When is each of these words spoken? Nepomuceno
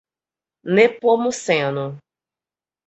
Nepomuceno 0.73 1.85